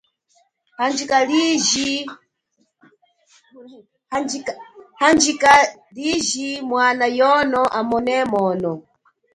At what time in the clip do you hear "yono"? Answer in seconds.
7.19-7.61